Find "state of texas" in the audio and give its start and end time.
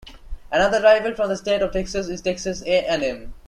1.37-2.07